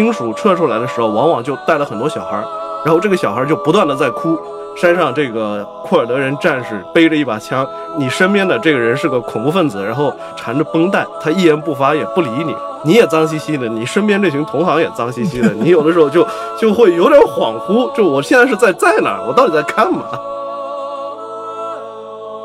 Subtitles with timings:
[0.00, 2.42] 亲属撤出来的时候，往往就带了很多小孩，
[2.86, 4.38] 然后这个小孩就不断的在哭。
[4.74, 7.66] 山上这个库尔德人战士背着一把枪，
[7.98, 16.26] 你身边的这个人是个恐怖分子，然后缠着绷带，他一言不发也不理你， 你也脏兮兮的，你身边这群同行也脏兮兮的，你有的时候就
[16.58, 20.06] 就会有点恍惚，就我现在是在在哪儿，我到底在干嘛？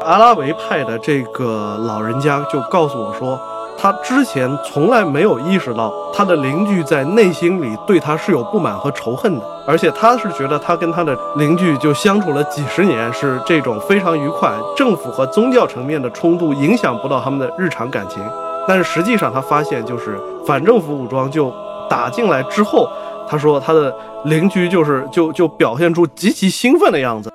[0.06, 3.40] 阿拉维派的这个老人家就告诉我说。
[3.86, 14.52] 他之前从来没有意识到，他的邻居在内心里对他是有不满和仇恨的，而且他是觉得他跟他的邻居就相处了几十年，是这种非常愉快。
[14.76, 18.24] 政府和宗教层面的冲突影响不到他们的日常感情，
[18.68, 21.54] 但是实际上他发现，就是反政府武装就
[21.88, 22.90] 打进来之后，
[23.30, 27.32] 他说他的邻居就是就就表现出极其兴奋的样子。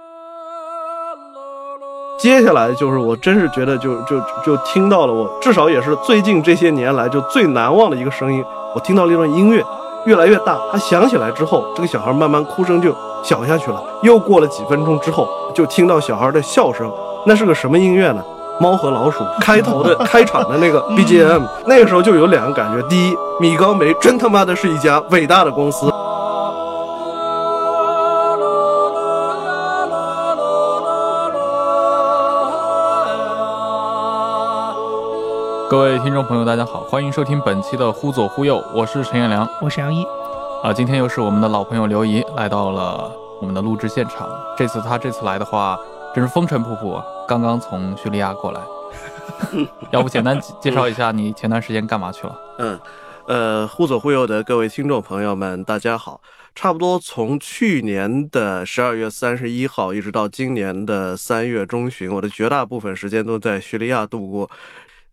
[2.21, 9.65] 接下来就是我真是觉得就就就听到了我至少也是最近这些年来就最难忘的一个声音，我听到了一段音乐
[10.05, 13.83] 越来越大，他响起来之后，这个小孩慢慢哭声就小下去了。
[14.03, 16.93] 又过了几分钟之后，就听到小孩的笑声，
[17.25, 18.23] 那是个什么音乐呢？
[18.61, 25.91] 猫和老鼠开头的开场的那个 BGM，那个时候就有两个感觉：第一，米高梅真他妈的是一家伟大的公司。
[35.71, 40.05] 各位听众朋友，大家好，欢迎收听本期的《忽左忽右》，我是陈彦良，我是杨一，
[40.65, 43.09] 啊，今天又是我们的老朋友刘怡来到了
[43.41, 44.29] 我们的录制现场。
[44.59, 45.79] 这次他这次来的话，
[46.13, 48.61] 真是风尘仆仆，刚刚从叙利亚过来。
[49.93, 52.37] 要不简单介绍一下你前段时间干嘛去了？
[52.59, 52.81] 嗯，
[53.29, 56.21] 呃，忽左忽右的各位听众朋友们，大家好。
[56.53, 64.51] 差不多从去年的十二月三十一号一直到今年的三月中旬，我的绝大部分时间都在叙利亚度过。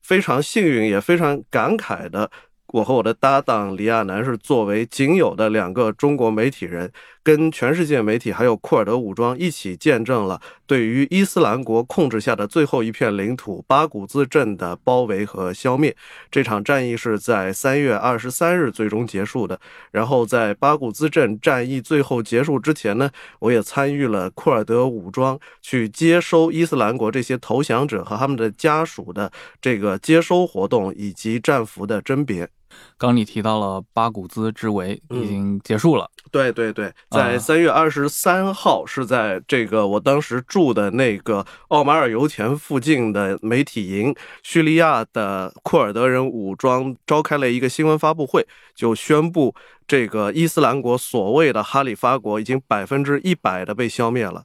[0.07, 2.31] 非常幸运，也非常感慨的。
[2.73, 6.91] 我和我的搭档李亚男是作为仅有的两个中国媒体人，
[7.23, 15.95] 跟全世界媒体还有库尔德武装一起见证了对于伊斯兰国控制下的最后一片领土巴古兹镇的包围和消灭。
[16.29, 19.57] 这场战役是在三月二十三日最终结束的。
[19.91, 32.49] 然后在巴古兹镇战役最后结束之前呢，我也参与了库尔德武装去接收伊斯兰国这些投降者和他们的家属的这个接收活动以及战俘的甄别。
[32.97, 48.45] 刚你提到了巴古兹之围已经结束了，对对对，在三月二十三号是在这个我当时住的那个奥马尔油田附近的媒体营，叙利亚的库尔德人武装召开了一个新闻发布会，
[48.75, 49.53] 就宣布
[49.87, 54.43] 这个伊斯兰国所谓的哈里发国已经百分之一百的被消灭了。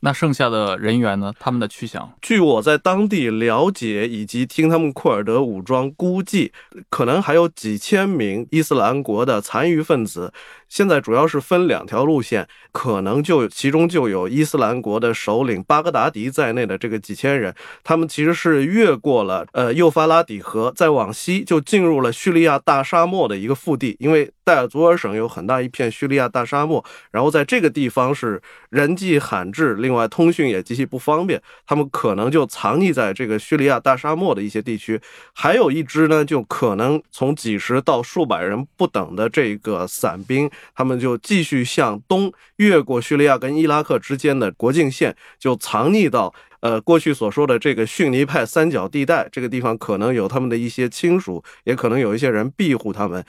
[0.00, 1.32] 那剩下的人员呢？
[1.40, 2.12] 他们的去向？
[2.22, 6.52] 据我在当地了解，以及听他们库尔德武装估计，
[6.88, 10.32] 可能还有几千名伊斯兰国的残余分子。
[10.68, 28.40] 现在主要是分两条路线，可能就其中就有伊斯兰国的首领巴格达迪在内的这个几千人，他们其实是越过了呃幼发拉底河，再往西就进入了叙利亚大沙漠的一个腹地，因为戴尔祖尔省有很大一片叙利亚大沙漠，然后在这个地方是
[28.70, 35.00] 人迹罕至，另外通讯也极其不方便，他们可能就藏匿在这个叙利亚大沙漠的一些地区，
[35.34, 40.50] 还有一支呢，就可能从几十到数百人不等的这个散兵。
[40.74, 49.28] 他们就继续向东越过叙利亚跟伊拉克之间的国境线，就藏匿到呃过去所说的这个逊尼派三角地带。
[49.30, 53.24] 这个地方可能有他们的一些亲属，也可能有一些人庇护他们。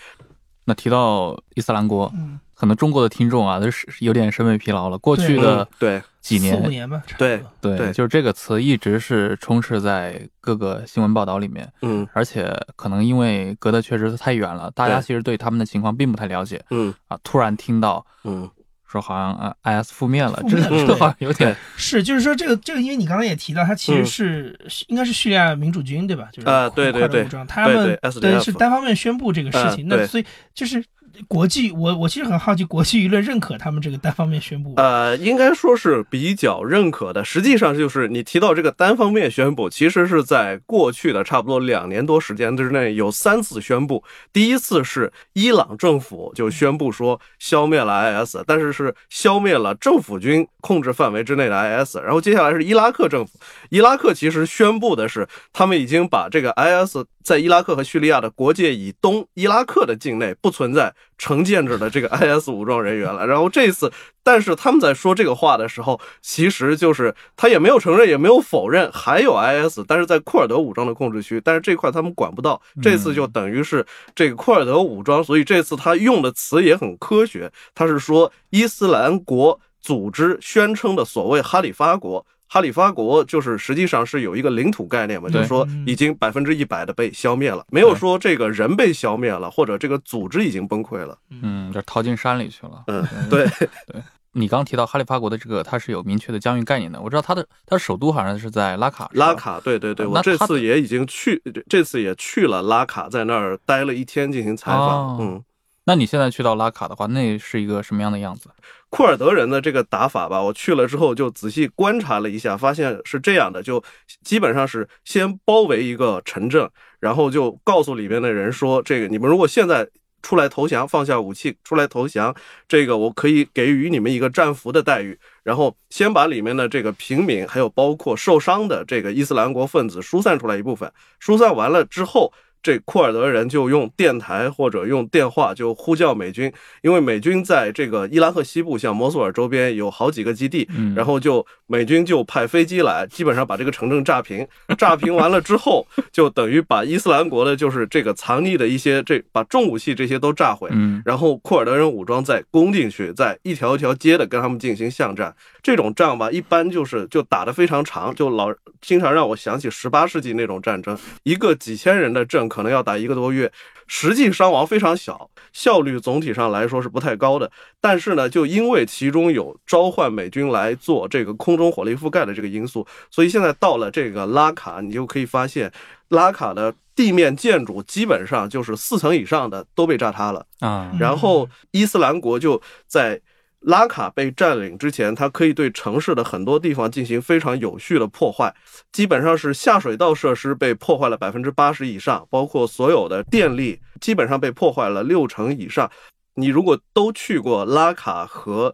[0.66, 2.14] 那提到伊斯兰国，
[2.60, 4.98] 可能中国的听众啊都是有点审美疲劳了。
[4.98, 6.02] 过去的对。
[6.22, 11.68] 几年，四五年吧，对对，就是这个词一直是充斥在各个新闻报道里面。
[11.82, 16.62] 嗯，而且可能因为隔得确实是太远了，大家其实对他们的情况并不太了解。
[16.72, 16.94] 嗯。
[17.08, 18.48] 啊，突然听到，嗯，
[18.86, 26.28] 说好像呃 IS 覆灭了，这这好像有点是，就是说这个这个，因为你刚才也提到，它其实是应该是叙利亚民主军对吧？
[26.34, 30.84] 就是啊，对对对，他们对是单方面宣布这个事情，那所以就是。
[31.28, 34.74] 国际，我我其实很好奇，国际舆论认可他们这个单方面宣布？
[34.78, 37.24] 呃，应该说是比较认可的。
[37.24, 44.04] 实际上，就是你提到这个单方面宣布，其实是在过去的差不多两年多时间之内有三次宣布。
[44.32, 51.98] 第一次是伊朗政府就宣布说消灭了 IS，但是是消灭了政府军控制范围之内的 IS。
[51.98, 53.40] 然后接下来是伊拉克政府，
[53.70, 63.28] 伊拉克其实宣布的是他们已经把这个 IS 在伊拉克和叙利亚的国界以东，伊拉克的境内不存在成建制的这个 IS 武装人员了。
[63.28, 63.92] 然后这次，
[64.24, 72.60] 但是他们在说这个话的时候，其实就是他也没有承认，也没有否认还有 IS，但是在库尔德武装的控制区，但是这块他们管不到。
[72.82, 73.86] 这次就等于是
[74.16, 82.26] 这个库尔德武装，所以这次他用的词也很科学，他是说伊斯兰国组织宣称的所谓哈里发国。
[82.52, 91.16] 哈里发国就是实际上是有一个领土概念嘛，就是说已经百分之一百的被消灭了，没有说这个人被消灭了，或者这个组织已经崩溃了。
[91.30, 92.84] 嗯，就逃进山里去了。
[92.88, 93.48] 嗯，对
[93.88, 94.02] 对。
[94.32, 97.02] 你刚提到哈里发国的这个，它是有明确的疆域概念的。
[97.02, 99.10] 我知道它的它的首都好像是在拉卡。
[99.14, 105.18] 拉卡，对对对，我这次也已经去，这次也去了拉卡，在那儿待了一天进行采访。
[105.20, 105.44] 嗯。
[105.90, 108.48] 那你现在去到拉卡的话，那是一个什么样的样子？
[108.92, 113.84] 库尔德人的这个打法吧，我去了之后就仔细观察了一下，发现是这样的，就
[114.24, 116.70] 基本上是先包围一个城镇，
[117.00, 119.90] 然后就告诉里边的人说，这个你们如果现在
[120.22, 122.36] 出来投降，放下武器出来投降，
[122.68, 125.18] 这个我可以给予你们一个战俘的待遇。
[125.42, 132.32] 然后先把里面的这个平民，还有包括受伤的这个伊斯兰国分子疏散出来一部分，疏散完了之后。
[132.62, 136.52] 这库尔德人就用电台或者用电话就呼叫美军，
[136.82, 144.46] 因为美军在这个伊拉克西部，像摩苏尔周边有好几个基地，然后就美军就派飞机来，基本上把这个城镇炸平。
[144.78, 150.70] 炸平完了之后，就等于把伊斯兰国的就是这个藏匿的一些这把重武器这些都炸毁，
[151.06, 155.34] 然后库尔德人武装再攻进去，再一条一条街的跟他们进行巷战。
[155.62, 162.49] 这种仗吧，一般就是就打得非常长，就老经常让我想起十八世纪那种战争，一个几千人的阵。
[162.50, 163.52] 可能要打一个多月，
[163.88, 167.50] 实际伤亡非常小，效率总体上来说是不太高的。
[167.80, 175.72] 但是呢，就因为其中有召唤美军来做这个空中火力覆盖的这个因素，所以现在到了这个拉卡，你就可以发现，
[176.08, 180.92] 拉卡的地面建筑基本上就是四层以上的都被炸塌了啊。
[181.00, 183.22] 然后伊斯兰国就在。
[183.62, 188.54] 拉卡被占领之前，它可以对城市的很多地方进行非常有序的破坏，
[188.92, 195.92] 基本上是下水道设施被破坏了百分之八十以上，包括所有的电力基本上被破坏了六成以上。
[196.36, 198.74] 你如果都去过拉卡和。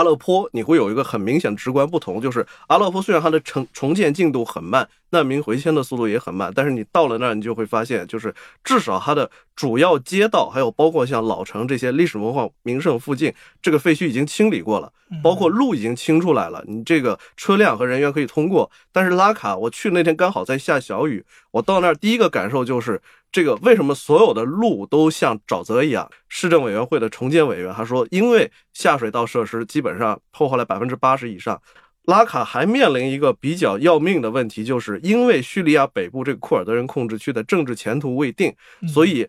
[0.00, 13.30] 阿勒颇，你会有一个很明显直观不同，就是阿勒颇虽然它的重重建进度很慢，难民回迁的速度也很慢，但是你到了那儿，你就会发现，就是至少它的主要街道，还有包括像老城这些历史文化名胜附近，
[13.60, 14.90] 这个废墟已经清理过了，
[15.22, 18.70] 包括路已经清出来了，你这个车辆和人员可以通过。
[18.90, 23.02] 但是拉卡，我去那天刚好在下小雨，我到那儿第一个感受就是。
[23.32, 26.10] 这个为什么所有的路都像沼泽一样？
[26.28, 31.60] 市政委员会的重建委员他说，因为下水道设施基本上破坏了百分之八十以上。
[32.04, 38.52] 拉卡还面临一个比较要命的问题，就是因为叙利亚北部这个库尔德人控制区的政治前途未定，
[38.88, 39.28] 所以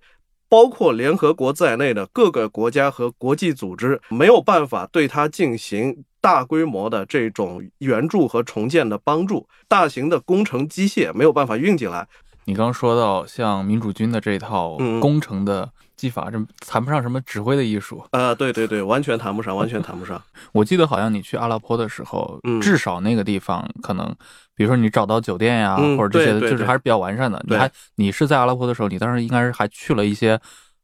[0.49, 12.07] 包括联合国在内的各个国家和国际组织没有办法对它进行大规模的这种援助和重建的帮助，大型的工程机械没有办法运进来。
[12.45, 18.33] 你刚说到像民主军的这套工程的技法，这谈不上什么指挥的艺术啊！
[18.33, 20.21] 对对对，完全谈不上，完全谈不上。
[20.51, 24.07] 我记得好像你去阿拉坡的时候，至少那个地方可能，
[24.55, 27.43] 比如说你找到酒店呀，或者这些，就是还是比较完善的。
[27.47, 30.39] 你还你是在阿拉坡的时候，你当时应该是还去了一些。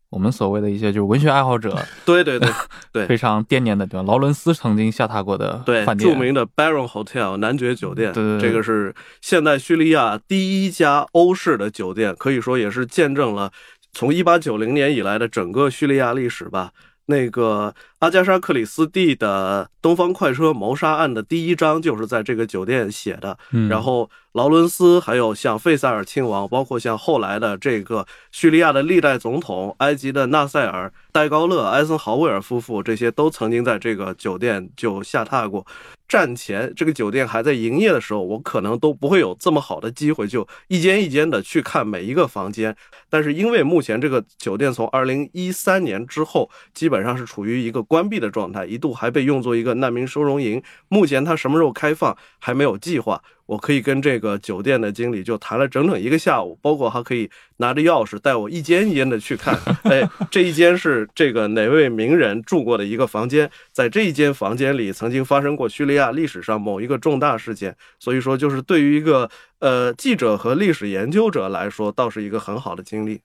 [0.10, 2.50] 我们所谓的一些就是文学爱好者， 对对对
[2.94, 13.52] 对，非常惦念的地方，劳伦斯曾经下榻过的饭店，著名的 Baron Hotel 男爵酒店，对对，这个是现代叙利亚第一家欧式的酒店，可以说也是见证了
[13.92, 16.72] 从一八九零年以来的整个叙利亚历史吧。
[17.08, 23.38] 那个阿加莎克里斯蒂的《东方快车谋杀案》的第一章就是在这个酒店写的，
[23.70, 24.10] 然后。
[24.34, 35.66] 劳伦斯，还有像费塞尔亲王，包括像后来的这个叙利亚的历代总统，埃及的纳赛尔、戴高乐、艾森豪威尔夫妇，这些都曾经在这个酒店就下榻过。
[36.08, 42.76] 战前这个酒店还在营业的时候，我可能都不会有这么好的机会，就一间一间的去看每一个房间。
[43.10, 50.62] 但是因为目前这个酒店从二零一三年之后，基本上是处于一个关闭的状态，一度还被用作一个难民收容营。
[50.88, 53.22] 目前它什么时候开放还没有计划。
[53.48, 57.28] 我可以跟这个酒店的经理就谈了整整一个下午，包括还可以
[57.58, 59.58] 拿着钥匙带我一间一间的去看。
[59.84, 69.28] 哎，这一间是这个哪位名人住过的一个房间，在这一间房间里曾经发生过叙利亚历史上某一个重大事件，所以说就是对于一个
[69.60, 73.22] 呃记者和历史研究者来说，倒是一个很好的经历。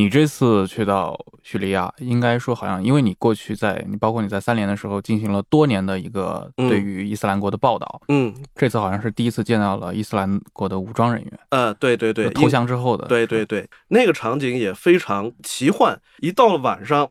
[0.00, 17.10] 你这次去到叙利亚，应该说好像，因为你过去在你包括你在三联的时候进行了多年的一个对于伊斯兰国的报道，嗯，这次好像是第一次见到了伊斯兰国的武装人员，呃，对对对，投降之后的，对对对，那个场景也非常奇幻，一到了晚上。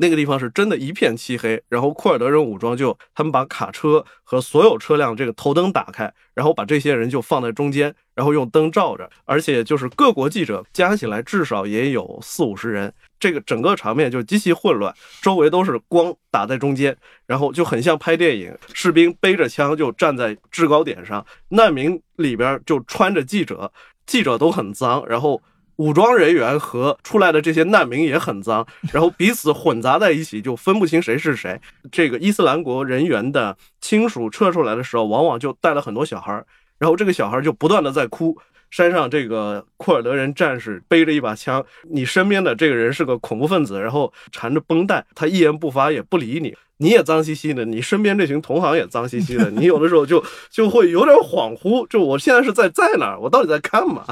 [0.00, 23.70] 那个地方是真的一片漆黑，然后库尔德人武装就他们把卡车和所有车辆这个头灯打开，然后把这些人就放在中间，然后用灯照着，而且就是各国记者加起来至少也有四五十人，这个整个场面就极其混乱，周围都是光打在中间，然后就很像拍电影，士兵背着枪就站在制高点上，难民里边就穿着记者，
[24.06, 25.42] 记者都很脏，然后。
[25.80, 31.58] 武装人员和出来的这些难民也很脏，然后彼此混杂在一起，就分不清谁是谁。
[31.90, 36.44] 这个伊斯兰国人员的亲属撤出来的时候，往往就带了很多小孩儿，
[36.78, 38.36] 然后这个小孩儿就不断的在哭。
[38.70, 54.04] 山上这个库尔德人战士背着一把枪，你身边的这个人是个恐怖分子，然后缠着绷带，他一言不发也不理你，你也脏兮兮的，你身边这群同行也脏兮兮的， 你有的时候就就会有点恍惚，就我现在是在在哪儿，我到底在干嘛？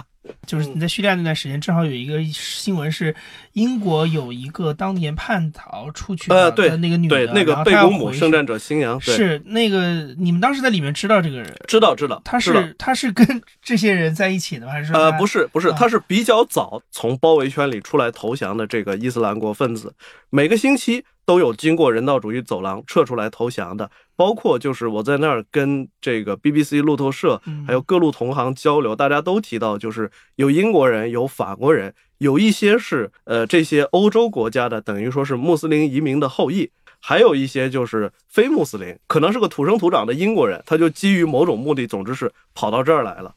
[0.46, 3.16] 就是你在叙利亚那段时间，正好有一个新闻是，
[3.54, 11.56] 英国有一个当年叛逃出去的那个女的，那个贝古姆圣战者新娘，是那个你们当时在里面知道这个人？
[11.66, 14.92] 知道知道，他是他是跟这些人在一起的吗还是？
[14.92, 19.94] 呃，不是不是，他是比较早从包围圈里出来投降的这个伊斯兰国分子，
[20.28, 21.02] 每个星期。
[21.28, 43.34] 都有经过人道主义走廊撤出来投降的，包括就是我在那儿跟这个 BBC、路透社还有各路同行交流，大家都提到，就是有英国人，有法国人，有一些是呃这些欧洲国家的，等于说是穆斯林移民的后裔，还有一些就是非穆斯林，可能是个土生土长的英国人，他就基于某种目的，总之是跑到这儿来了。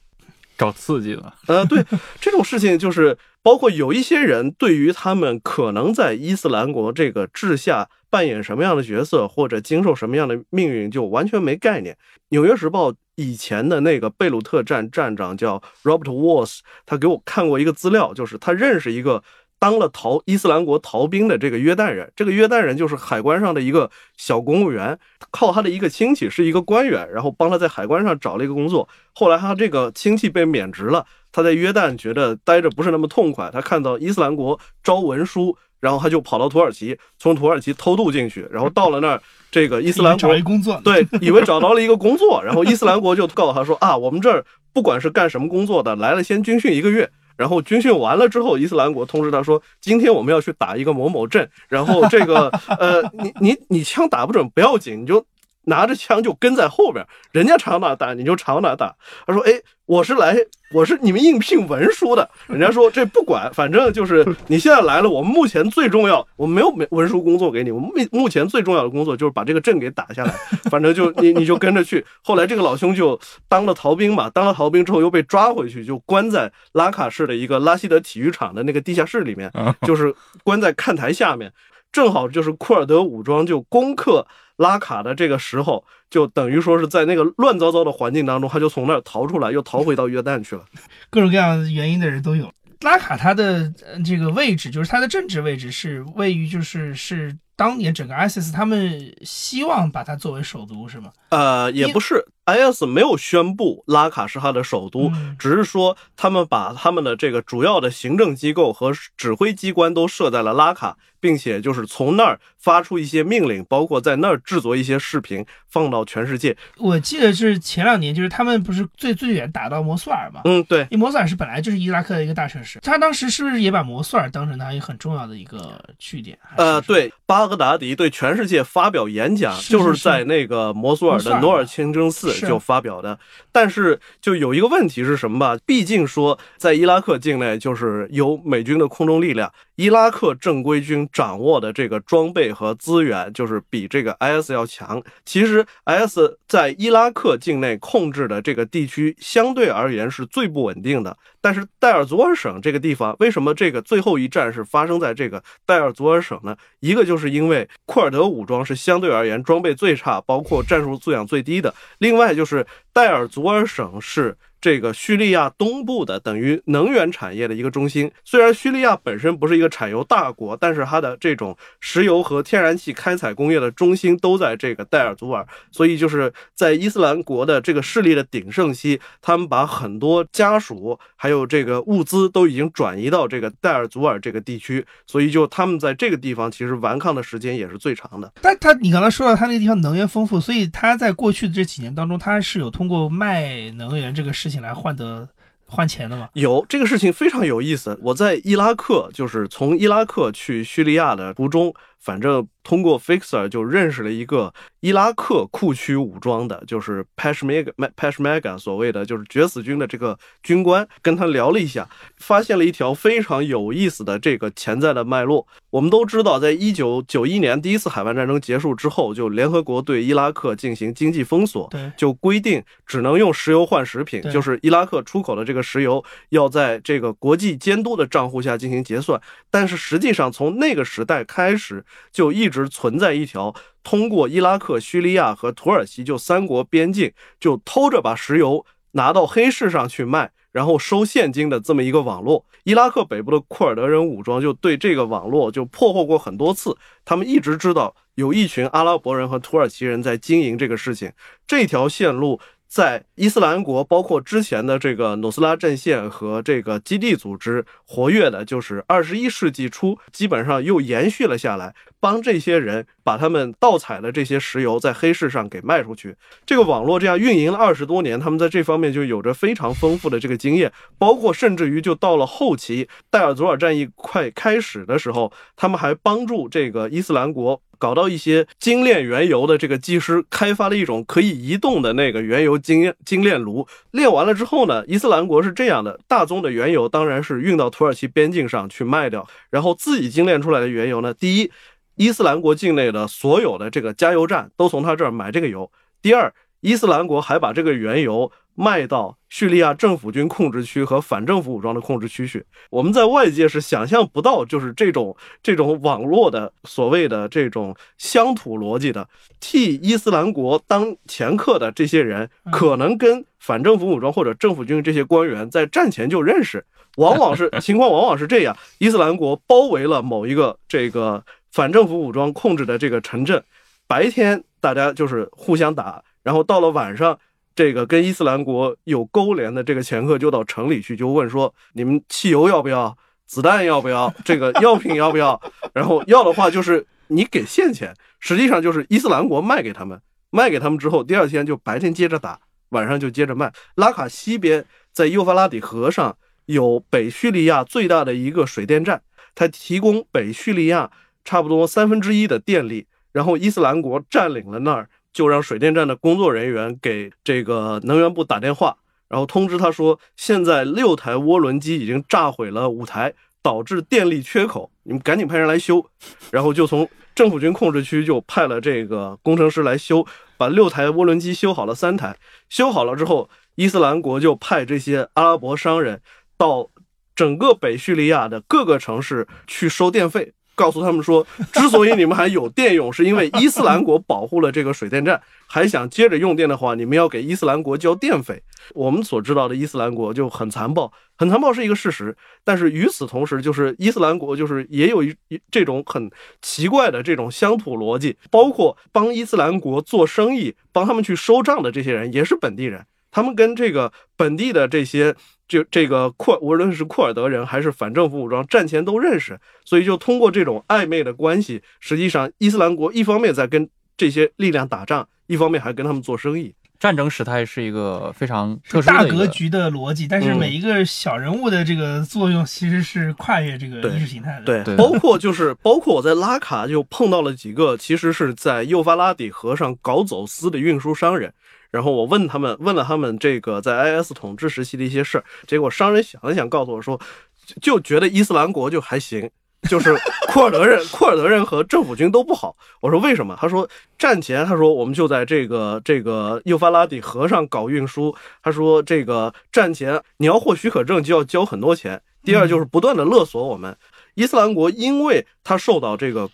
[0.57, 1.83] 找刺激了，呃，对，
[2.19, 11.95] 这种事情就是包括有一些人对于他们可能在伊斯兰国这个治下扮演什么样的角色，或者经受什么样的命运，就完全没概念。
[12.29, 19.23] 《纽约时报》以前的那个贝鲁特站站长叫 Robert Walls，他给我看过一个资料，就是他认识一个。
[19.61, 24.97] 当了逃伊斯兰国逃兵的这个约旦人，这个约旦人就是海关上的一个小公务员，
[25.29, 28.89] 靠他的一个亲戚是一个官员，然后帮他在海关上找了一个工作。
[29.13, 47.11] 后来他这个亲戚被免职了，他在约旦觉得待着不是那么痛快，他看到伊斯兰国招文书，然后他就跑到土耳其，从土耳其偷渡进去，然后到了那儿，这个伊斯兰国 找一工作，对，以为找到了一个工作，然后伊斯兰国就告诉他说啊，我们这儿不管是干什么工作的，来了先军训一个月。
[47.41, 55.25] 然后军训完了之后，伊斯兰国通知他说：“今天我们要去打一个某某镇。”然后这个呃，你你你枪打不准不要紧，你就。
[55.65, 58.95] 拿着枪就跟在后边，人家朝哪打你就朝哪打。
[59.27, 59.51] 他说：“哎，
[59.85, 60.35] 我是来，
[60.73, 65.09] 我是你们应聘文书的。”人家说：“这不管，反正就是 你现在来了。
[65.09, 67.71] 我们目前最重要，我们没有文文书工作给你。
[67.71, 70.33] 我们目目前最重要的工作就是把这个镇给打下来。
[70.71, 72.03] 反正就你你就跟着去。
[72.23, 79.51] 后来这个老兄就当了逃兵嘛，当了逃兵之后又被抓回去，就关在拉卡市的一个拉希德体育场的那个地下室里面，
[79.83, 80.13] 就是
[80.43, 81.51] 关在看台下面。
[81.91, 90.63] 正好就是库尔德武装就攻克。”拉卡的这个时候，就等于说是在那个乱糟糟的环境当中，他就从那儿逃出来，又逃回到约旦去了。
[91.09, 92.51] 各种各样原因的人都有。
[92.81, 93.73] 拉卡它的
[94.05, 101.11] 这个位置，就是它的政治位置是位于，就是是当年整个 ISIS 他们希望把它作为首都，是吗？
[101.29, 110.97] 呃，也不是，IS 没有宣布拉卡是他的首都，只是说他们把他们的这个主要的行政机构和指挥机关都设在了拉卡。
[111.21, 116.57] 并且就是从那儿发出一些命令，包括在那儿制作一些视频放到全世界。
[116.77, 120.41] 我记得是前两年，就是他们不是最最远打到摩苏尔嘛？
[120.43, 126.37] 嗯，对，因为摩苏尔是本来就是伊拉克的一个大城市，他当时是不是也把摩苏尔当成他一个很重要的一个据点？
[126.57, 133.17] 呃，对，巴格达迪对全世界发表演讲，就是在那个摩苏尔的努尔清真寺就发表的。
[133.51, 135.57] 但是就有一个问题是什么吧？
[135.65, 139.51] 毕竟说在伊拉克境内就是有美军的空中力量。
[139.75, 145.01] 伊拉克正规军掌握的这个装备和资源，就是比这个 IS 要强。
[145.25, 151.17] 其实 IS 在伊拉克境内控制的这个地区，相对而言是最不稳定的。
[151.39, 156.55] 但是戴尔祖尔省这个地方，为什么这个最后一战是发生在这个戴尔祖尔省呢？
[156.79, 161.73] 一个就是因为库尔德武装是相对而言装备最差，包括战术素养最低的。
[161.97, 164.37] 另外就是戴尔祖尔省是。
[164.61, 168.11] 这个叙利亚东部的等于能源产业的一个中心。
[168.23, 188.31] 虽然叙利亚本身不是一个产油大国，但是它的这种石油和天然气开采工业的中心都在这个戴尔祖尔，所以就是在伊斯兰国的这个势力的鼎盛期，他们把很多家属还有这个物资都已经转移到这个戴尔祖尔这个地区，所以就他们在这个地方其实顽抗的时间也是最长的。
[188.41, 195.27] 但他你刚才说到他那个地方能源丰富，所以他在过去的这几年当中，他是有通过卖能源这个事情来换得
[195.65, 196.29] 换钱的吗？
[196.33, 197.97] 有这个事情非常有意思。
[198.03, 215.47] 我在伊拉克，就是从伊拉克去叙利亚的途中，反正通过 Fixer 就认识了一个伊拉克库区武装的，就是 Peshmerga Peshmerga 所谓的就是决死军的这个军官，跟他聊了一下，发现了一条非常有意思的这个潜在的脉络。
[215.69, 229.19] 我们都知道，在一九九一年第一次海湾战争结束之后，就联合国对伊拉克进行经济封锁，就规定只能用石油换食品，就是伊拉克出口的这个石油要在这个国际监督的账户下进行结算。
[229.49, 242.45] 但是实际上从那个时代开始，就一直存在一条通过伊拉克、叙利亚和土耳其就三国边境，就偷着把石油拿到黑市上去卖，然后收现金的这么一个网络。
[242.63, 251.11] 伊拉克北部的库尔德人武装就对这个网络就破获过很多次，他们一直知道有一群阿拉伯人和土耳其人在经营这个事情。
[251.47, 252.39] 这条线路
[252.71, 266.15] 在伊斯兰国，包括之前的这个努斯拉阵线和这个基地组织活跃的，就是二十一世纪初，基本上又延续了下来，帮这些人把他们盗采的这些石油在黑市上给卖出去。
[266.45, 277.61] 这个网络这样运营了二十多年，他们在这方面就有着非常丰富的这个经验，包括甚至于就到了后期戴尔祖尔战役快开始的时候，他们还帮助这个伊斯兰国。
[277.81, 291.51] 搞到一些精炼原油的这个技师开发了一种可以移动的那个原油精精炼炉，炼完了之后呢，伊斯兰国是这样的：大宗的原油当然是运到土耳其边境上去卖掉，然后自己精炼出来的原油呢，第一，
[291.95, 295.71] 伊斯兰国境内的所有的这个加油站都从他这儿买这个油；
[296.03, 302.45] 第二，伊斯兰国还把这个原油卖到叙利亚政府军控制区和反政府武装的控制区去。
[302.69, 309.07] 我们在外界是想象不到，就是这种这种网络的所谓的这种乡土逻辑的，
[309.39, 316.63] 替伊斯兰国当掮客的这些人，可能跟反政府武装或者政府军这些官员在战前就认识，
[316.97, 323.43] 往往是 情况往往是这样：伊斯兰国包围了某一个这个反政府武装控制的这个城镇，
[323.87, 327.19] 白天大家就是互相打，然后到了晚上。
[327.53, 332.97] 这个跟伊斯兰国有勾连的这个前客就到城里去，就问说：你们汽油要不要？
[333.27, 334.11] 子弹要不要？
[334.23, 335.39] 这个药品要不要？
[335.73, 343.51] 然后要的话就是你给现钱，实际上就是伊斯兰国卖给他们，卖给他们之后，第二天就白天接着打，晚上就接着卖。
[343.75, 349.01] 拉卡西边在幼发拉底河上有北叙利亚最大的一个水电站，
[349.35, 350.89] 它提供北叙利亚
[351.25, 354.87] 差不多三分之一的电力，然后伊斯兰国占领了那儿。
[355.13, 365.85] 就让水电站的工作人员给这个能源部打电话，然后通知他说，现在六台涡轮机已经炸毁了五台，导致电力缺口，你们赶紧派人来修。
[366.31, 370.05] 然后就从政府军控制区就派了这个工程师来修，
[370.37, 372.17] 把六台涡轮机修好了三台。
[372.47, 376.01] 修好了之后，伊斯兰国就派这些阿拉伯商人
[376.37, 376.69] 到
[377.13, 380.33] 整个北叙利亚的各个城市去收电费。
[380.55, 388.41] 告诉他们说， 之所以你们还有电用，是因为伊斯兰国保护了这个水电站，还想接着用电的话，你们要给伊斯兰国交电费。
[388.73, 392.15] 我们所知道的伊斯兰国就很残暴，很残暴是一个事实。
[392.43, 395.15] 但是与此同时，就是伊斯兰国就是也有一
[395.49, 396.09] 这种很
[396.41, 405.15] 奇怪的这种乡土逻辑，包括帮伊斯兰国做生意、帮他们去收账的这些人也是本地人，他们跟这个本地的这些。
[405.51, 416.55] 就这个库，无论是库尔德人还是反政府武装，战前都认识，所以就通过这种暧昧的关系，实际上伊斯兰国一方面在跟这些力量打仗，一方面还跟他们做生意。
[416.79, 424.45] 战争时态是一个非常特殊大的一个格局的逻辑，但是每一个小人物的这个作用其实是跨越这个意识形态的。
[424.45, 431.31] 对，对包括就是包括我在拉卡就碰到了几个，其实是在幼发拉底河上搞走私的运输商人。
[431.71, 436.99] 然后我问他们，问了他们这个在 IS 统治时期的一些事儿，结果商人想了想，告诉我说，
[437.45, 439.29] 就就觉得伊斯兰国就还行，
[439.69, 439.95] 就是
[440.27, 442.55] 库尔德人、库尔德人和政府军都不好。
[442.81, 443.37] 我说为什么？
[443.39, 448.13] 他说战前，他说我们就在这个这个幼发拉底河上搞运输。
[448.43, 452.01] 他说这个战前你要获许可证就要交很多钱。
[452.23, 453.75] 第二就是不断的勒索我们。
[454.13, 456.29] 伊斯兰国因为他受到这个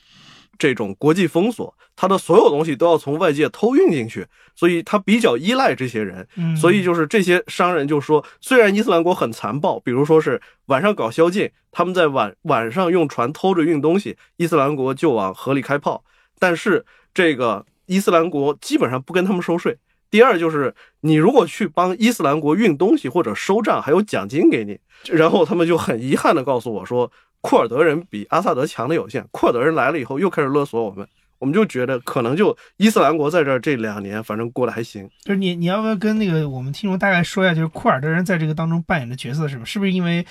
[0.57, 6.27] 这种国际封锁，他的所有东西都要从外界偷运进去，所以他比较依赖这些人。
[6.35, 16.03] 嗯，所以就是这些商人就说，虽然伊斯兰国很残暴，比如说是晚上搞宵禁，他们在晚晚上用船偷着运东西，伊斯兰国就往河里开炮，
[16.39, 19.77] 但是这个伊斯兰国基本上不跟他们收税。
[20.09, 24.79] 第二就是你如果去帮伊斯兰国运东西或者收账，还有奖金给你。
[25.11, 29.25] 然后他们就很遗憾地告诉我说，库尔德人比阿萨德强的有限。
[29.31, 31.07] 库尔德人来了以后又开始勒索我们，
[31.39, 35.09] 我们就觉得可能就伊斯兰国在这儿这两年反正过得还行。
[35.23, 39.65] 就是你你要不要跟那个我们听众大概说一下，就是库尔德人在这个当中扮演的角色是什么？
[39.65, 40.25] 是不是因为，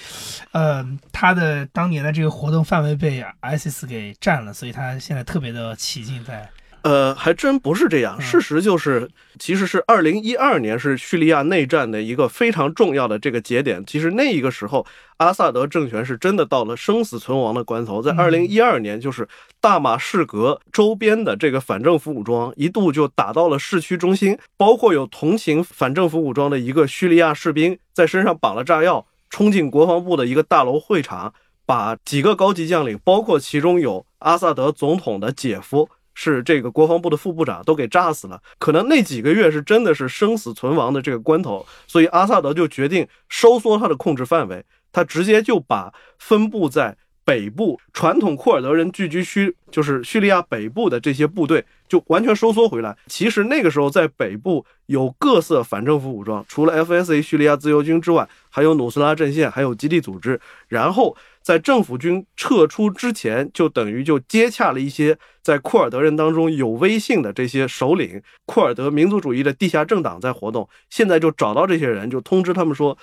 [0.52, 6.48] 呃，他的当年的这个活动范围被 ISIS 给占了，所以他现在特别的起劲在？
[6.86, 8.16] 呃，还真不是这样。
[8.16, 13.84] 嗯事实就是，其实是二零一二年是叙利亚内战的一个非常重要的这个节点。
[13.84, 18.00] 其实那一个时候，阿萨德政权是真的到了生死存亡的关头。
[18.00, 19.26] 在嗯二零一二年，就是
[19.60, 31.34] 大马士革周边的这个反政府武装一度就打到了市区中心，包括有同情反政府武装的一个叙利亚士兵在身上绑了炸药，冲进国防部的一个大楼会场，
[31.66, 35.88] 把几个高级将领，包括其中有阿萨德总统的姐夫。
[36.18, 52.96] 是这个国防部的副部长都给炸死了，可能那几个月是真的是生死存亡的这个关头，所以阿萨德就决定收缩他的控制范围，他直接就把分布在北部传统库尔德人聚居区，就是叙利亚北部的这些部队就完全收缩回来。
[53.08, 61.14] 其实那个时候在北部有各色反政府武装，除了 FSA 叙利亚自由军之外，还有努斯拉阵线，还有基地组织，然后。
[61.46, 70.68] 在政府军撤出之前，就等于就接洽了一些在库尔德人当中有威信的这些首领，库尔德民族主义的地下政党在活动。
[70.90, 72.98] 现在就找到这些人，就通知他们说，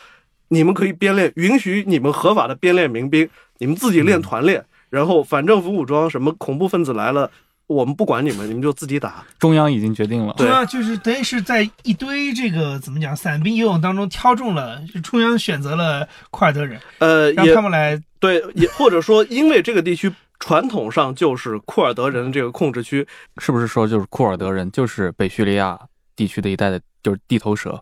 [0.50, 3.30] 你们可以编练，允许你们合法的编练民兵，
[3.60, 4.66] 你们自己练团练。
[4.90, 7.32] 然后反政府武装什么恐怖分子来了，
[7.68, 9.26] 我们不管你们，你们就自己打。
[9.40, 18.02] 中央已经决定了，对中央就是等于是在一堆这个怎么讲散兵游勇当中挑中了，就中央选择了库尔德人，呃，让他们来。
[18.20, 23.06] 对，也或者说，因为这个地区传统上就是库尔德人的这个控制区，
[23.40, 25.78] 是不是说就是库尔德人就是北叙利亚
[26.16, 27.82] 地区的一带的，就是地头蛇？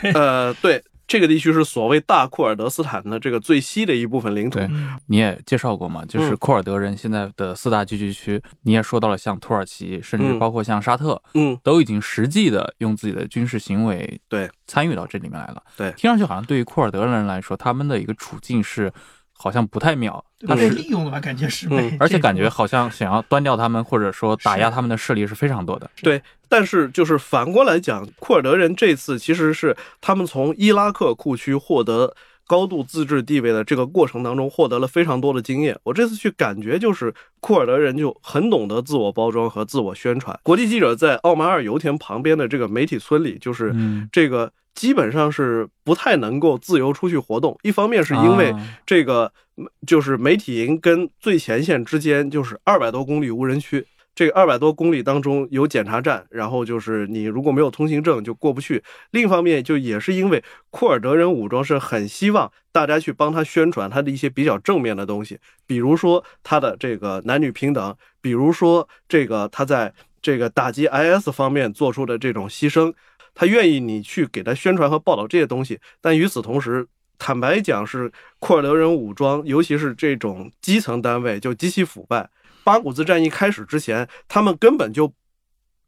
[0.00, 4.58] 对，呃，对，这个地区是所谓大库尔德斯坦的这个最西的一部分领土。
[5.06, 6.36] 你也介绍过嘛，就是嗯。
[6.36, 10.38] 库尔德人现在的四大聚居区，你也说到了，像土耳其，甚至嗯。
[10.38, 14.50] 包括像沙特，嗯，都已经实际的用自己的军事行为对。
[14.66, 15.62] 参与到这里面来了。
[15.76, 15.92] 对。
[15.92, 18.90] 听上去好像对于库尔德人来说，他们的一个处境是
[19.36, 21.20] 好像不太妙，他被利用了吧？
[21.20, 21.68] 感觉是
[21.98, 25.90] 而且感觉好像想要端掉他们，或者说打压他们的势力是非常多的。
[26.02, 32.14] 对，但是就是反过来讲，库尔德人这次其实是他们从伊拉克库区获得
[32.46, 35.78] 高度自治地位的这个过程当中获得了非常多的经验。
[35.82, 40.38] 我这次去感觉就是库尔德人就很懂得自我包装和自我宣传。
[40.42, 47.58] 国际记者在奥马尔油田旁边的这个媒体村里，就是嗯，这个基本上是不太能够自由出去活动。
[47.62, 53.86] 一方面是因为啊这个嗯就是媒体营跟最前线之间就是二百多公里无人区。
[54.16, 58.80] 这个二百多公里当中有检查站，然后就是你如果没有通行证就过不去。
[59.10, 72.92] 另一方面，就也是因为库尔德人武装是很希望大家去帮他宣传他的一些比较正面的东西，比如说他的这个男女平等，比如说这个他在这个打击 IS 方面做出的这种牺牲，
[73.34, 75.80] 他愿意你去给他宣传和报道这些东西。
[76.00, 76.86] 但与此同时，
[77.18, 82.28] 坦白讲是库尔德人武装，尤其是这种基层单位就极其腐败。
[82.62, 85.12] 八股子战役开始之前，他们根本就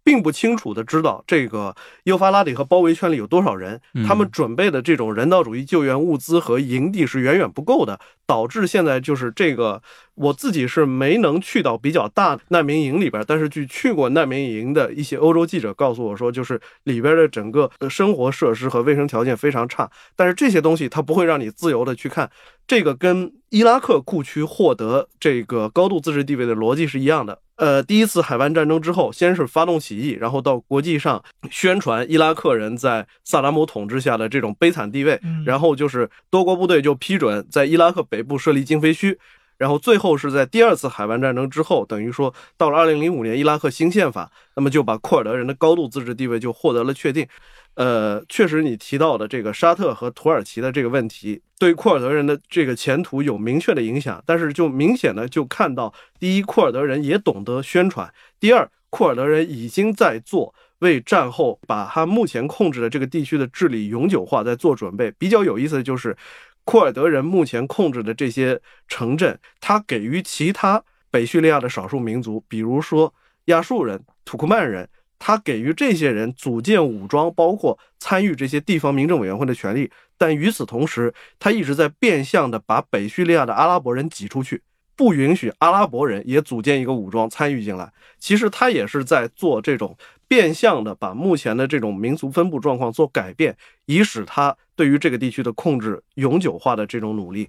[0.06, 9.82] 并不清楚的知道这个幼发拉底和包围圈里有多少人，嗯他们准备的这种人道主义救援物资和营地是远远不够的，导致现在就是这个
[10.14, 22.30] 我自己是没能去到比较大难民营里边，但是去去过难民营的一些欧洲记者告诉我说，就是里边的整个呃生活设施和卫生条件非常差，但是这些东西它不会让你自由的去看，
[22.68, 27.40] 这个跟伊拉克库区获得这个高度自治地位的逻辑是一样的。
[27.56, 39.18] 呃，第一次海湾战争之后，先是发动起义，然后到国际上宣传伊拉克人在萨达姆统治下的这种悲惨地位，嗯然后就是多国部队就批准在伊拉克北部设立禁飞区，
[39.56, 47.26] 然后最后是在第二次海湾战争之后，等于说到了二零零五年伊拉克新宪法，那么就把库尔德人的高度自治地位就获得了确定。
[47.76, 58.08] 呃，确实你提到的这个沙特和土耳其的这个问题，对库尔德人的这个前途有明确的影响，但是就明显的就看到，第一，库尔德人也懂得宣传；
[58.40, 65.12] 第二，库尔德人已经在做为战后把他目前控制的这个地区的治理永久化在做准备。
[65.18, 66.16] 比较有意思的就是，
[66.64, 70.82] 库尔德人目前控制的这些城镇，他给予其他。
[71.08, 73.14] 北叙利亚的少数民族，比如说
[73.46, 74.86] 亚述人、土库曼人，
[75.18, 79.90] 他给予这些人组建武装，包括参与这些地方民政委员会的权利。
[80.18, 84.62] 但与此同时，他一直在变相的把北叙利亚的阿拉伯人挤出去，
[84.96, 87.92] 不允许阿拉伯人也组建一个武装参与进来。
[88.18, 97.48] 其实他也是在做这种变相的把目前的这种民族分布状况做改变，以使他对于这个地区的控制永久化的这种努力。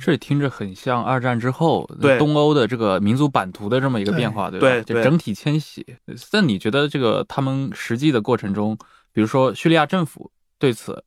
[0.00, 4.66] 这听着很像二战之后对东欧的这个民族版图的这么一个变化，对吧？
[4.66, 5.84] 对对就整体迁徙。
[6.32, 8.76] 那你觉得这个他们实际的过程中，
[9.12, 11.02] 比如说叙利亚政府对此，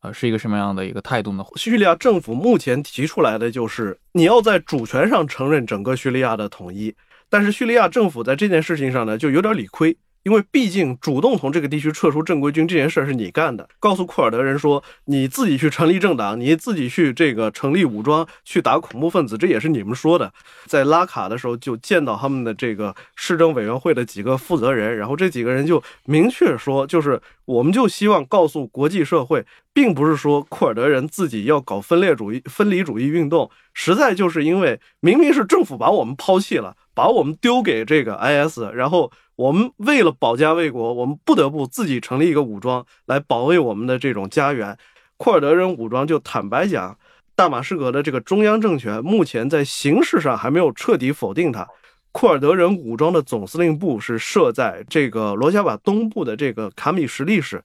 [0.00, 1.44] 呃，是一个什么样的一个态度呢？
[1.56, 6.94] 叙利亚政府目前提出来的就是，你要在主权上承认整个叙利亚的统一。
[7.30, 20.32] 但是叙利亚政府在这件事情上呢，就有点理亏，因为毕竟主动从这个地区撤出正规军这件事儿是你干的，告诉库尔德人说你自己去成立政党，你自己去这个成立武装去打恐怖分子，这也是你们说的。
[20.66, 44.76] 在拉卡的时候就见到他们的这个市政委员会的几个负责人，然后这几个人就明确说，就是我们就希望告诉国际社会，并不是说库尔德人自己要搞分裂主义、分离主义运动，实在就是因为明明是政府把我们抛弃了，把我们丢给这个 IS，然后我们为了保家卫国，我们不得不自己成立一个武装来保卫我们的这种家园。
[45.16, 46.96] 库尔德人武装就坦白讲，
[47.34, 51.66] 大马士革的这个中央政权目前在形式上还没有彻底否定它。
[52.12, 57.60] 库尔德人武装的总司令部是设在这个罗加瓦东部的这个卡米什利市，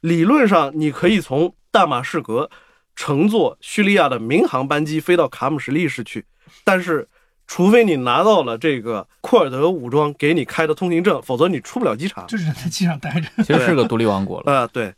[0.00, 2.50] 理论上你可以从大马士革
[2.96, 6.24] 乘坐叙利亚的民航班机飞到卡姆什利市去，
[6.64, 7.08] 但是
[7.54, 12.26] 除非你拿到了这个库尔德武装给你开的通行证，否则你出不了机场。
[12.26, 13.28] 就是在机场待着。
[13.44, 14.94] 其实是个独立王国了，啊、对，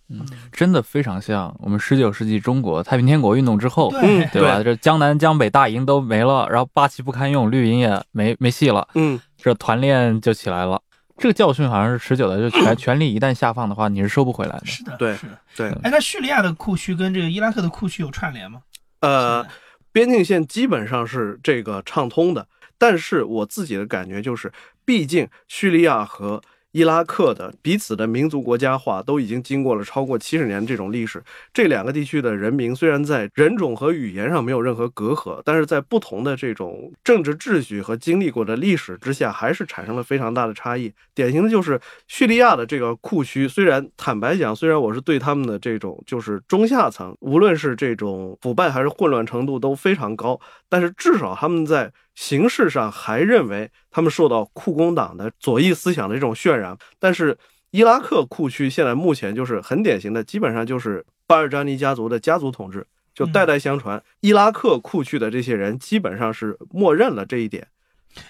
[0.52, 4.62] 真的非常像我们十九世纪中国太平天国运动之后，对对吧？
[4.62, 10.80] 这江南江北大营都没了，然后八旗不堪用，绿营也没没戏了，嗯，这团练就起来了。
[11.18, 14.66] 这个教训好像是持久的，就权权 力一旦下放的话，你是收不回来的。
[14.66, 15.36] 是的，对是的。
[15.56, 18.60] 对，哎，那叙利亚的库区跟这个伊拉克的库区有串联吗？
[19.00, 19.44] 呃，
[19.94, 24.52] 边境线基本上是这个畅通的，但是我自己的感觉就是，
[24.84, 26.42] 毕竟叙利亚和
[26.74, 31.22] 伊拉克的彼此的民族国家化都已经经过了超过七十年这种历史。
[31.52, 40.92] 这两个地区的人民虽然在人种和语言上没有任何隔阂，但是在不同的这种政治秩序和经历过的历史之下，还是产生了非常大的差异。
[41.14, 57.36] 典型的就是叙利亚的这个库区，虽然坦白讲，虽然我是对他们的这种就是中下层，无论是这种腐败还是混乱程度都非常高，但是至少他们在形式上还认为他们受到库工党的左翼思想的这种渲染，但是
[57.70, 64.00] 伊拉克库区现在目前就是很典型的，基本上就是巴尔扎尼家族的家族统治，就代代相传。
[64.20, 67.66] 伊拉克库区的这些人基本上是默认了这一点。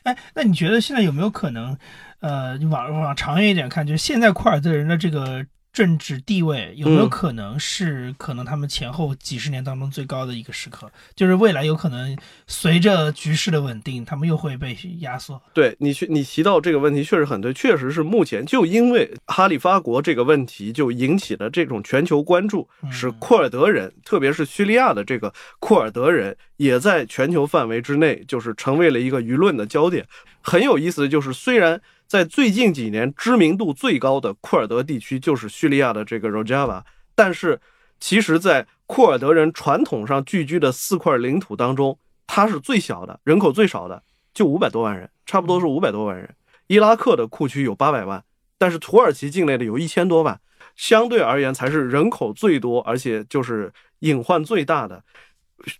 [0.04, 1.76] 哎，那你觉得现在有没有可能，
[2.20, 10.88] 呃，你往往长远一点看，就是现在库尔德人的这个政治地位有没有嗯可能是可能他们前后几十年当中最高的一个时刻？
[11.16, 15.42] 就是未来有可能随着局势的稳定，他们又会被压缩。
[15.52, 30.06] 对你去，你提到这个问题确实很对，确实是目前就因为哈利发国这个问题，就引起了这种全球关注，嗯使库尔德人，特别是叙利亚的这个库尔德人，也在全球范围之内，就是成为了一个舆论的焦点。
[30.40, 36.82] 很有意思的就是，虽然在最近几年知名度最高的库尔德地区就是叙利亚的这个 Rojava，
[37.14, 37.60] 但是
[37.98, 44.02] 其实，在库尔德人传统上聚居的四块领土当中，它是最小的，人口最少的，
[44.34, 46.34] 就五百多万人，差不多是五百多万人。
[46.66, 48.22] 伊拉克的库区有八百万，
[48.58, 50.38] 但是土耳其境内的有一千多万，
[50.76, 55.02] 相对而言才是人口最多，而且就是隐患最大的。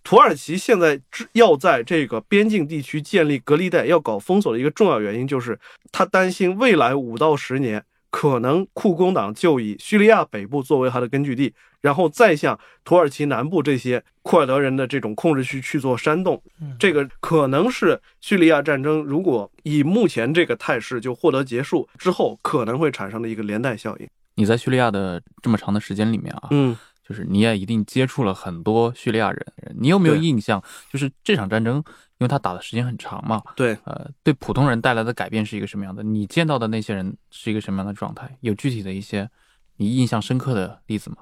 [0.02, 1.00] 土耳其现在
[1.32, 5.58] 要在这个边境地区建立隔离带，要搞封锁的一个重要原因，就是
[5.92, 16.42] 他担心未来五到十年，可能库工党就以叙利亚北部作为他的根据地，然后再向土耳其南部这些库尔德人的这种控制区去做煽动。
[16.60, 24.08] 嗯这个可能是叙利亚战争如果以目前这个态势就获得结束之后，可能会产生的一个连带效应。
[24.36, 29.46] 你在叙利亚的这么长的时间里面啊，嗯，就是你也一定接触了很多叙利亚人，
[29.78, 30.62] 你有没有印象？
[30.90, 36.02] 就是这场战争，因为他打的时间很长嘛，对，呃，对普通人带来的改变是一个什么样的？
[36.02, 38.38] 你见到的那些人是一个什么样的状态？
[38.40, 39.28] 有具体的一些
[39.76, 41.18] 你印象深刻的例子吗？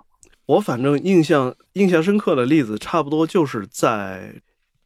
[0.46, 4.40] 我反正印象印象深刻的例子，差不多就是在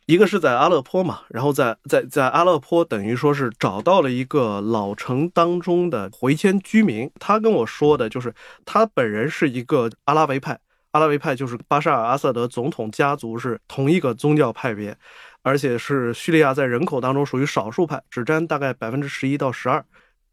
[0.06, 10.58] 一个是在阿勒颇嘛，然后在在在阿勒颇等于说是找到了一个老城当中的回迁居民，他跟我说的就是他本人是一个阿拉维派。
[10.96, 14.96] 阿拉维派就是巴沙尔·阿萨德总统家族是同一个宗教派别，
[15.42, 19.84] 而且是叙利亚在人口当中属于少数派，只占大概百分之十一到十二。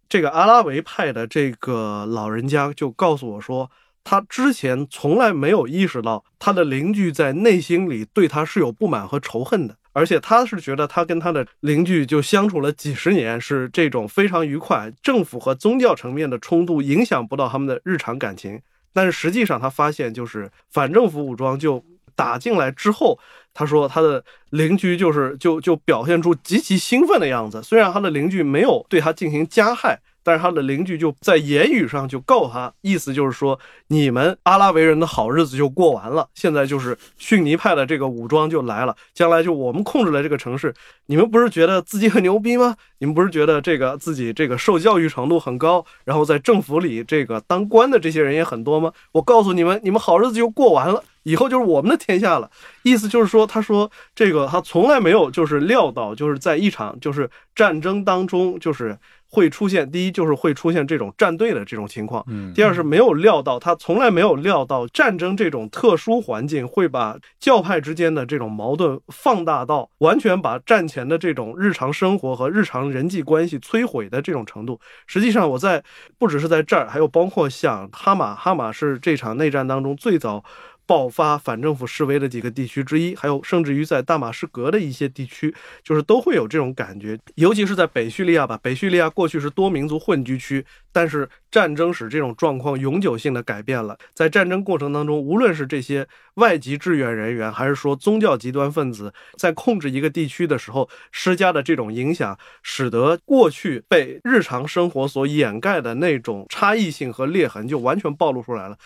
[0.08, 3.70] 这个阿拉维派的这个老人家就告诉我说，
[4.06, 18.62] 他之前从来没有意识到他的邻居在内心里对他是有不满和仇恨的，而且他是觉得他跟他的邻居就相处了几十年，是这种非常愉快，政府和宗教层面的冲突影响不到他们的日常感情。
[18.94, 21.84] 但是实际上他发现，就是反政府武装就
[22.16, 23.20] 打进来之后，
[23.54, 30.00] 他说他的邻居就是就就表现出极其兴奋的样子，虽然他的邻居没有对他进行加害。
[30.24, 36.28] 但是他的邻居就在言语上就告他，意思就是说，你们阿拉维人的好日子就过完了。
[36.34, 40.74] 现在就是逊尼派的这个武装就来了，将来就我们控制了这个城市。
[41.08, 42.76] 你们不是觉得自己很牛逼吗？
[43.00, 48.94] 你们不是觉得这个自己这个受教育程度很高，然后在政府里这个当官的这些人也很多吗？
[49.12, 52.50] 我告诉你们，你们好日子就过完了，以后就是我们的天下了。
[52.84, 58.98] 意思就是说，他说这个他从来没有就是料到，就是在一场就是战争当中就是。
[59.34, 74.80] 会出现第一就是会出现这种站队的这种情况，嗯，第二是没有料到他从来没有料到战争这种特殊环境会把教派之间的这种矛盾放大到完全把战前的这种日常生活和日常人际关系摧毁的这种程度。
[75.08, 75.84] 实际上，我在
[76.20, 80.44] 不只是在这儿，还有包括像哈马，哈马是这场内战当中最早。
[80.86, 88.60] 爆发反政府示威的几个地区之一，还有甚至于在大马士革的一些地区，就是都会有这种感觉，尤其是在北叙利亚吧。
[88.62, 93.98] 北叙利亚过去是多民族混居区，但是战争使这种状况永久性的改变了。
[94.14, 108.78] 在战争过程当中，无论是这些外籍志愿人员，还是说宗教极端分子，在控制一个地区的时候施加的这种影响，使得过去被日常生活所掩盖的那种差异性和裂痕就完全暴露出来了。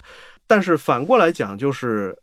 [0.47, 2.17] 但是反过来讲，就是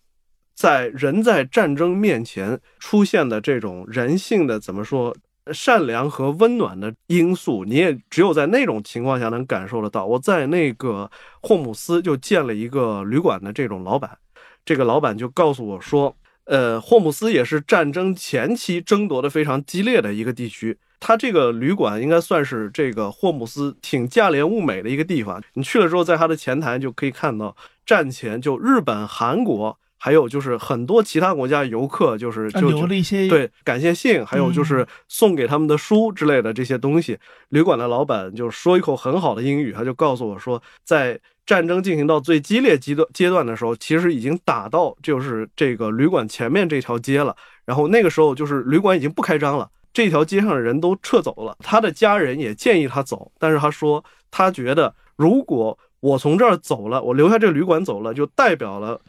[0.55, 5.15] 在人在战争面前出现的这种人性的怎么说
[5.53, 10.07] 善良和温暖的因素，你也只有在那种情况下能感受得到。
[10.07, 11.11] 我在那个
[11.43, 14.17] 霍姆斯就见了一个旅馆的这种老板，
[14.65, 20.79] 这个老板就告诉我说，呃，霍姆斯也是战争前期争夺的非常激烈的一个地区。
[20.99, 25.43] 他这个旅馆应该算是这个霍姆斯挺价廉物美的一个地方。
[25.53, 27.55] 你去了之后，在他的前台就可以看到。
[27.87, 37.18] 战前就日本、韩国，还有就是很多其他国家游客，就是就留了一些对感谢信，还有就是送给他们的书之类的这些东西。
[37.49, 47.37] 旅馆的老板就说一口很好的英语，他就告诉我说，在战争进行到最激烈阶段阶段的时候，其实已经打到就是这个旅馆前面这条街了。
[47.64, 51.57] 然后那个时候就是旅馆已经不开张了，这条街上的人都撤走了。
[51.61, 55.79] 他的家人也建议他走，但是他说他觉得如果。
[56.05, 59.01] 我从这儿走了，我留下这个旅馆走了，就代表了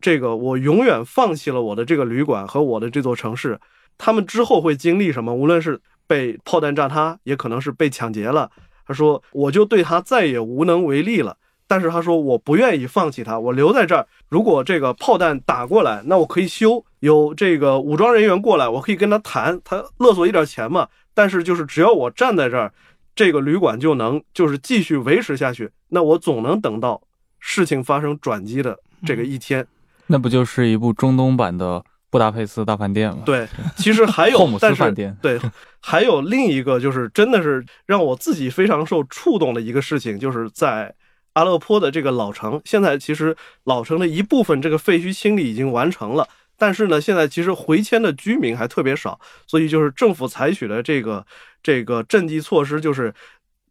[0.00, 3.58] 这个我永远放弃了我的这个旅馆和我的这座城市。
[3.98, 5.34] 他们之后会经历什么？
[5.34, 8.48] 无论是被炮弹炸塌，也可能是被抢劫了。
[8.86, 11.36] 他说，我就对他再也无能为力了。
[11.66, 14.06] 但是他说，我不愿意放弃他，我留在这儿。
[14.28, 20.86] 如果这个炮弹打过来，那我可以修，有这个武装人员过来，我可以跟他谈，他勒索一点钱嘛。
[21.14, 22.72] 但是就是只要我站在这儿。
[23.14, 27.00] 这个旅馆就能就是继续维持下去，那我总能等到
[27.38, 29.66] 事情发生转机的这个一天。
[30.06, 33.22] 那不就是一部中东版的《布达佩斯大饭店》吗？
[33.24, 35.16] 对，其实还有， 但是饭店。
[35.22, 35.40] 对，
[35.80, 40.94] 还有另一个就是真的是让我自己非常受触动的一个事情，就是在
[41.32, 46.28] 阿勒颇的这个老城，现在其实老城的一部分这个废墟清理已经完成了。
[46.56, 51.26] 但是呢，现在其实回迁的居民还特别少，所以就是政府采取的这个
[51.64, 53.12] 这个赈济措施，就是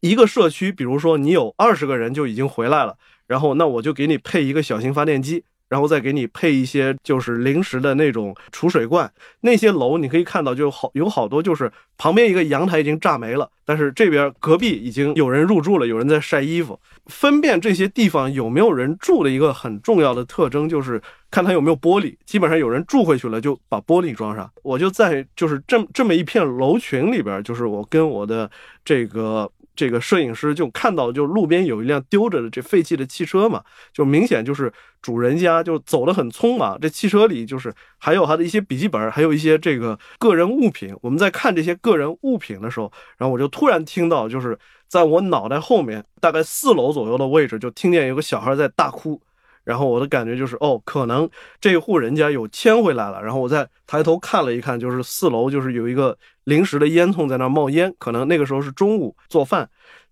[0.01, 5.45] 一个社区，比如说你有二十个人就已经回来了，然后那我就给你配一个小型发电机。
[5.73, 16.79] 然后再给你配一些就是临时的那种储水罐，那些楼你可以看到就好有好多就是旁边一个阳台已经炸没了，但是这边隔壁已经有人入住了，有人在晒衣服。
[17.07, 24.47] 分辨这些地方有没有人住的一个很重要的特征就是看它有没有玻璃，基本上有人住回去了就把玻璃装上。
[24.62, 28.47] 我就在就是这这么一片楼群里边，就是我跟我的
[28.86, 29.51] 这个。
[29.75, 36.79] 这个摄影师就看到，就路边有一辆丢着的这废弃的汽车嘛，就明显就是主人家就走得很匆忙。
[36.79, 40.95] 这汽车里就是还有他的一些笔记本，还有一些这个个人物品。
[41.01, 44.57] 我们在看这些个人物品的时候，然后我就突然听到，就是
[44.88, 49.21] 在我脑袋后面大概四楼左右的位置，就听见有个小孩在大哭。
[49.63, 51.30] 然后我的感觉就是，哦，可能
[51.62, 53.21] 这户人家有迁回来了。
[53.21, 59.69] 然后我再抬头看了一看，就是四楼就是有一个临时的烟囱在那冒烟，可能那个时候是中午做饭。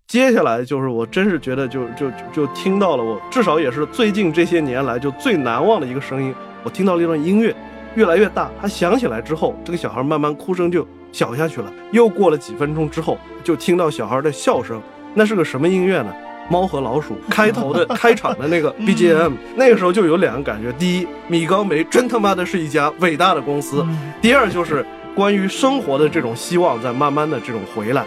[0.08, 6.34] 接下来就是我真是觉得就就就听到了我至少也是最近这些年来就最难忘的一个声音，
[6.64, 7.54] 我听到了一段音乐，
[7.94, 11.72] 越来越大，他响起来之后，这个小孩慢慢哭声就小下去了。
[11.92, 14.82] 又过了几分钟之后，就听到小孩的笑声，
[15.14, 16.12] 那是个什么音乐呢？
[16.48, 23.84] 猫和老鼠开头 的开场的那个 BGM，那个时候就有两个感觉：第一，米高梅真他妈的是一家伟大的公司；
[24.20, 24.84] 第二，就是
[25.14, 28.04] 关于生活的这种希望在慢慢的这种回来。